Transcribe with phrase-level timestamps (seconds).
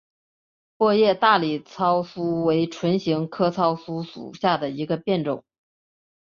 [0.77, 5.43] 薄叶大理糙苏为唇形科糙苏属下的一个变种。